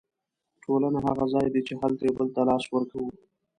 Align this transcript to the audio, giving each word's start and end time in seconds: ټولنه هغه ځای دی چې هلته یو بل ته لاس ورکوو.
ټولنه 0.63 0.99
هغه 1.07 1.25
ځای 1.33 1.47
دی 1.53 1.61
چې 1.67 1.73
هلته 1.81 2.01
یو 2.03 2.15
بل 2.17 2.27
ته 2.35 2.41
لاس 2.49 2.63
ورکوو. 2.69 3.09